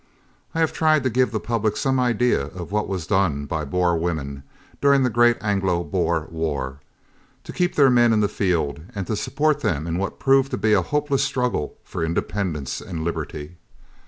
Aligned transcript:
I 0.55 0.59
have 0.61 0.73
tried 0.73 1.03
to 1.03 1.11
give 1.11 1.29
the 1.29 1.39
public 1.39 1.77
some 1.77 1.99
idea 1.99 2.45
of 2.47 2.71
what 2.71 2.87
was 2.87 3.05
done 3.05 3.45
by 3.45 3.65
Boer 3.65 3.95
women, 3.95 4.41
during 4.81 5.03
the 5.03 5.11
great 5.11 5.37
Anglo 5.41 5.83
Boer 5.83 6.27
war, 6.31 6.79
to 7.43 7.53
keep 7.53 7.75
their 7.75 7.91
men 7.91 8.11
in 8.11 8.19
the 8.19 8.27
field 8.27 8.81
and 8.95 9.05
to 9.05 9.15
support 9.15 9.59
them 9.59 9.85
in 9.85 9.99
what 9.99 10.17
proved 10.17 10.49
to 10.49 10.57
be 10.57 10.73
a 10.73 10.81
hopeless 10.81 11.23
struggle 11.23 11.77
for 11.83 12.03
independence 12.03 12.81
and 12.81 13.03
liberty. 13.03 13.57